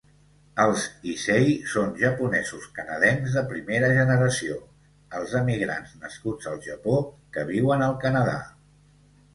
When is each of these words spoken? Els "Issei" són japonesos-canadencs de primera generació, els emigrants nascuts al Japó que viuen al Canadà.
Els 0.61 0.85
"Issei" 1.11 1.51
són 1.73 1.91
japonesos-canadencs 1.99 3.35
de 3.35 3.43
primera 3.51 3.93
generació, 3.99 4.59
els 5.21 5.37
emigrants 5.43 5.93
nascuts 6.03 6.51
al 6.55 6.61
Japó 6.71 7.01
que 7.37 7.47
viuen 7.53 7.87
al 7.91 7.97
Canadà. 8.07 8.39